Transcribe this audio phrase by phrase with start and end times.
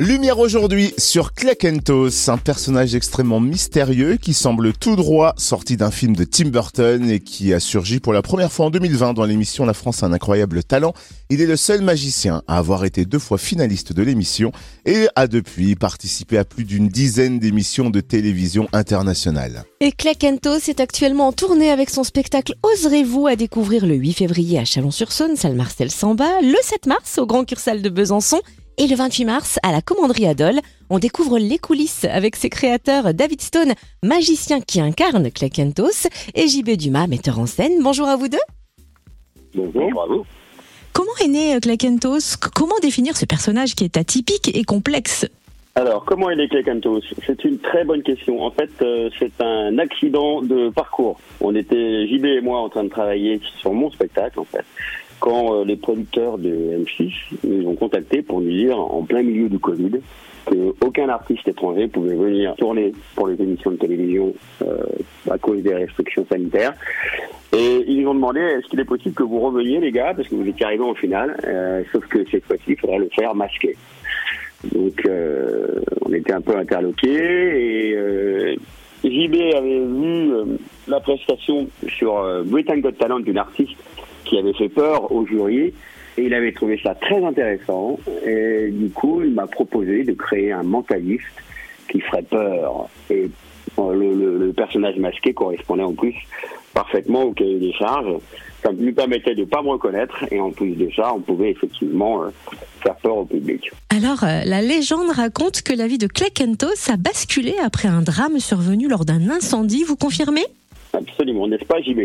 [0.00, 6.16] Lumière aujourd'hui sur Cleckentos, un personnage extrêmement mystérieux qui semble tout droit sorti d'un film
[6.16, 9.64] de Tim Burton et qui a surgi pour la première fois en 2020 dans l'émission
[9.64, 10.94] La France a un incroyable talent.
[11.30, 14.50] Il est le seul magicien à avoir été deux fois finaliste de l'émission
[14.84, 19.64] et a depuis participé à plus d'une dizaine d'émissions de télévision internationales.
[19.80, 24.58] Et Cleckentos est actuellement en tournée avec son spectacle Oserez-vous à découvrir le 8 février
[24.58, 28.40] à Chalon-sur-Saône, salle Marcel Samba, le 7 mars au Grand Cursal de Besançon
[28.78, 30.60] et le 28 mars, à la Commanderie Adol,
[30.90, 36.70] on découvre les coulisses avec ses créateurs David Stone, magicien qui incarne Clakentos, et JB
[36.70, 37.82] Dumas, metteur en scène.
[37.82, 38.38] Bonjour à vous deux.
[39.54, 40.26] Bonjour, bravo.
[40.92, 45.26] Comment est né Clakentos Comment définir ce personnage qui est atypique et complexe?
[45.76, 48.42] Alors, comment est né Clakentos C'est une très bonne question.
[48.44, 51.18] En fait, euh, c'est un accident de parcours.
[51.40, 54.64] On était, JB et moi, en train de travailler sur mon spectacle, en fait
[55.24, 57.10] quand euh, les producteurs de M6
[57.44, 59.92] nous ont contactés pour nous dire, en plein milieu du Covid,
[60.44, 64.82] qu'aucun artiste étranger pouvait venir tourner pour les émissions de télévision euh,
[65.30, 66.74] à cause des restrictions sanitaires.
[67.56, 70.28] Et ils nous ont demandé est-ce qu'il est possible que vous reveniez, les gars, parce
[70.28, 73.34] que vous étiez arrivés en finale, euh, sauf que cette fois-ci, il faudra le faire
[73.34, 73.74] masqué.
[74.74, 75.08] Donc,
[76.04, 77.08] on était un peu interloqués
[77.92, 78.58] et
[79.04, 80.32] JB avait vu
[80.88, 83.76] la prestation sur Britain Got Talent d'une artiste
[84.34, 85.72] qui avait fait peur au jury.
[86.16, 87.98] Et il avait trouvé ça très intéressant.
[88.26, 91.24] Et du coup, il m'a proposé de créer un mentaliste
[91.88, 92.88] qui ferait peur.
[93.10, 93.30] Et
[93.78, 96.14] euh, le, personnage masqué correspondait en plus
[96.72, 98.16] parfaitement au cahier des charges.
[98.62, 100.24] Ça lui permettait de ne pas me reconnaître.
[100.30, 102.28] Et en plus de ça, on pouvait effectivement euh,
[102.82, 103.70] faire peur au public.
[103.90, 108.38] Alors, euh, la légende raconte que la vie de Clekentos a basculé après un drame
[108.38, 109.84] survenu lors d'un incendie.
[109.84, 110.44] Vous confirmez?
[110.96, 112.00] Absolument, n'est-ce pas, JB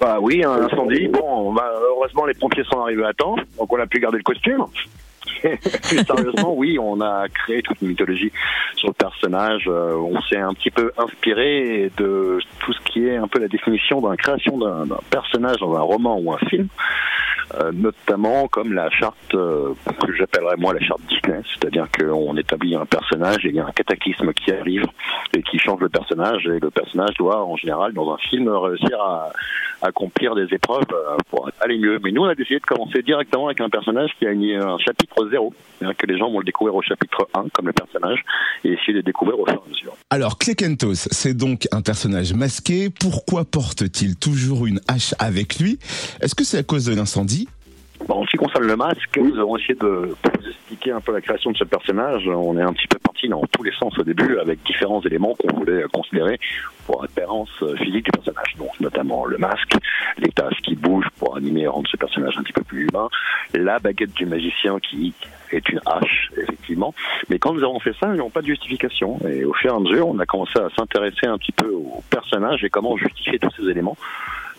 [0.00, 1.08] Bah oui, un incendie.
[1.08, 4.22] Bon, bah, heureusement, les pompiers sont arrivés à temps, donc on a pu garder le
[4.22, 4.66] costume.
[5.42, 8.32] Plus sérieusement, oui, on a créé toute une mythologie
[8.76, 9.64] sur le personnage.
[9.68, 13.48] Euh, on s'est un petit peu inspiré de tout ce qui est un peu la
[13.48, 16.68] définition d'une création d'un personnage dans un roman ou un film.
[17.54, 19.74] Euh, notamment comme la charte euh,
[20.06, 23.66] que j'appellerais moi la charte Disney, c'est-à-dire qu'on établit un personnage et il y a
[23.66, 24.84] un cataclysme qui arrive
[25.34, 29.00] et qui change le personnage et le personnage doit en général dans un film réussir
[29.00, 29.32] à,
[29.82, 31.98] accomplir des épreuves euh, pour aller mieux.
[32.02, 35.28] Mais nous on a décidé de commencer directement avec un personnage qui a un chapitre
[35.30, 38.22] zéro, c'est-à-dire que les gens vont le découvrir au chapitre 1 comme le personnage
[38.64, 39.94] et essayer de le découvrir au fur et à mesure.
[40.10, 42.90] Alors Klekentos, c'est donc un personnage masqué.
[42.90, 45.78] Pourquoi porte-t-il toujours une hache avec lui?
[46.20, 47.39] Est-ce que c'est à cause de l'incendie?
[48.08, 51.20] En ce qui concerne le masque, nous avons essayé de vous expliquer un peu la
[51.20, 52.26] création de ce personnage.
[52.28, 55.34] On est un petit peu parti dans tous les sens au début avec différents éléments
[55.34, 56.38] qu'on voulait considérer
[56.86, 58.54] pour l'apparence physique du personnage.
[58.58, 59.74] Donc notamment le masque,
[60.18, 63.08] les tasses qui bougent pour animer et rendre ce personnage un petit peu plus humain,
[63.54, 65.12] la baguette du magicien qui
[65.52, 66.94] est une hache, effectivement.
[67.28, 69.18] Mais quand nous avons fait ça, nous n'avons pas de justification.
[69.28, 72.02] Et au fur et à mesure, on a commencé à s'intéresser un petit peu au
[72.08, 73.96] personnage et comment justifier tous ces éléments.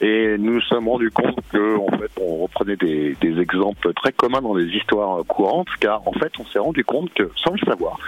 [0.00, 4.12] Et nous nous sommes rendus compte que, en fait, on reprenait des, des exemples très
[4.12, 7.58] communs dans les histoires courantes, car en fait, on s'est rendu compte que, sans le
[7.58, 7.98] savoir,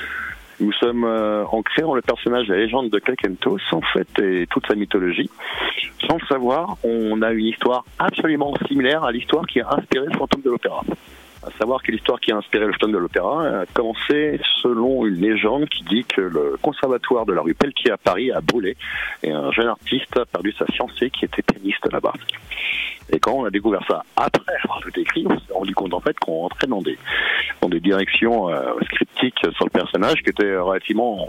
[0.61, 4.47] nous sommes euh, en créant le personnage de la légende de Kalkentos, en fait, et
[4.49, 5.31] toute sa mythologie.
[6.07, 10.17] Sans le savoir, on a une histoire absolument similaire à l'histoire qui a inspiré le
[10.17, 10.83] fantôme de l'opéra
[11.43, 15.21] à savoir que l'histoire qui a inspiré le fantôme de l'opéra a commencé selon une
[15.21, 18.77] légende qui dit que le conservatoire de la rue Pelletier à Paris a brûlé
[19.23, 22.13] et un jeune artiste a perdu sa fiancée qui était pianiste là-bas.
[23.13, 26.01] Et quand on a découvert ça après avoir tout écrit, on s'est rendu compte en
[26.01, 26.99] fait qu'on rentrait dans des
[27.61, 31.29] dans des directions euh, scriptiques sur le personnage qui étaient relativement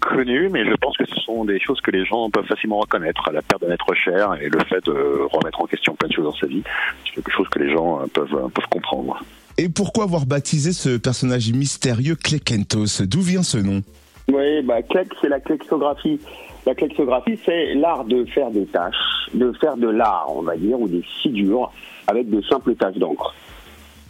[0.00, 3.30] connu, mais je pense que ce sont des choses que les gens peuvent facilement reconnaître.
[3.32, 6.24] La perte d'un être cher et le fait de remettre en question plein de choses
[6.24, 6.62] dans sa vie,
[7.04, 9.18] c'est quelque chose que les gens euh, peuvent, euh, peuvent comprendre.
[9.58, 13.82] Et pourquoi avoir baptisé ce personnage mystérieux Klekentos D'où vient ce nom?
[14.28, 16.20] Oui, bah, Klek, c'est la klexographie.
[16.66, 20.78] La klexographie, c'est l'art de faire des tâches, de faire de l'art, on va dire,
[20.80, 21.72] ou des figures
[22.08, 23.34] avec de simples taches d'encre.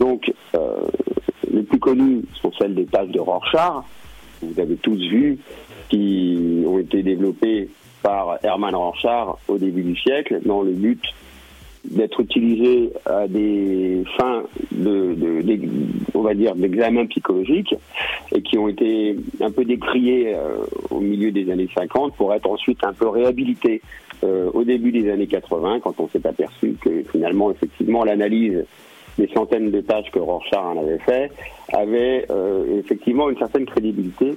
[0.01, 0.77] Donc, euh,
[1.53, 3.85] les plus connues sont celles des taches de Rorschach,
[4.43, 5.38] vous avez tous vu,
[5.88, 7.69] qui ont été développés
[8.03, 11.03] par Hermann Rorschach au début du siècle dans le but
[11.91, 14.43] d'être utilisés à des fins
[14.73, 15.17] de,
[16.15, 17.75] on va dire d'examen psychologique
[18.35, 20.56] et qui ont été un peu décriés euh,
[20.91, 23.82] au milieu des années 50 pour être ensuite un peu réhabilités.
[24.25, 28.65] Euh, au début des années 80 quand on s'est aperçu que finalement effectivement l'analyse
[29.19, 31.31] des centaines de tâches que Rorschach en avait fait
[31.73, 34.37] avait euh, effectivement une certaine crédibilité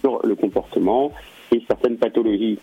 [0.00, 1.12] sur le comportement
[1.52, 2.58] et certaines pathologies.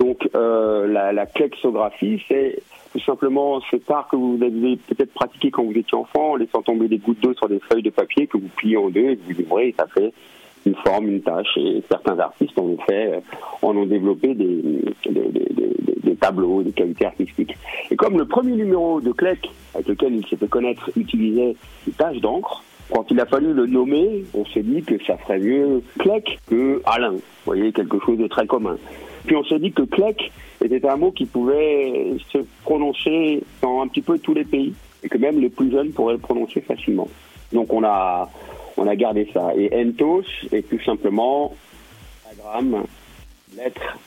[0.00, 5.50] Donc euh, la, la klexographie, c'est tout simplement cet art que vous avez peut-être pratiqué
[5.50, 8.26] quand vous étiez enfant, en laissant tomber des gouttes d'eau sur des feuilles de papier
[8.26, 10.12] que vous pliez en deux et vous ouvrez et ça fait
[10.66, 11.56] une forme, une tâche.
[11.56, 13.22] Et certains artistes en ont fait,
[13.62, 14.84] en ont développé des,
[16.20, 17.54] tableaux, des qualités artistiques.
[17.90, 21.54] Et comme le premier numéro de Clec, avec lequel il s'est fait connaître, utilisait
[21.86, 25.38] des taches d'encre, quand il a fallu le nommer, on s'est dit que ça ferait
[25.38, 27.12] mieux Clec que Alain.
[27.12, 28.76] Vous voyez, quelque chose de très commun.
[29.26, 30.30] Puis on s'est dit que Clec
[30.62, 35.08] était un mot qui pouvait se prononcer dans un petit peu tous les pays et
[35.08, 37.08] que même les plus jeunes pourraient le prononcer facilement.
[37.52, 38.28] Donc on a
[38.76, 39.52] on a gardé ça.
[39.56, 41.54] Et entos est tout simplement
[42.30, 42.84] anagramme,
[43.56, 43.98] lettre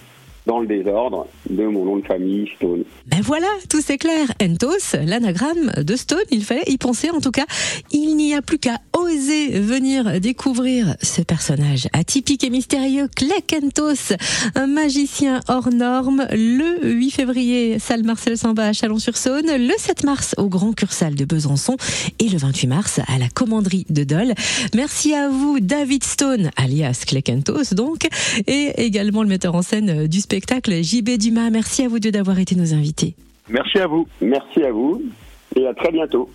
[0.48, 2.86] dans le désordre de mon nom de famille, Stone.
[3.06, 4.28] Ben voilà, tout c'est clair.
[4.42, 7.46] Entos, l'anagramme de Stone, il fallait y penser en tout cas.
[7.92, 14.16] Il n'y a plus qu'à oser venir découvrir ce personnage atypique et mystérieux, Clec Entos,
[14.56, 20.36] un magicien hors norme, le 8 février, salle Marcel Samba à Chalon-sur-Saône, le 7 mars
[20.38, 21.76] au Grand Cursal de Besançon
[22.20, 24.34] et le 28 mars à la Commanderie de Dole.
[24.76, 28.08] Merci à vous, David Stone, alias Clec Entos donc,
[28.48, 31.50] et également le metteur en scène du spectacle spectacle JB Dumas.
[31.50, 33.16] Merci à vous deux d'avoir été nos invités.
[33.50, 34.08] Merci à vous.
[34.22, 35.02] Merci à vous
[35.56, 36.30] et à très bientôt.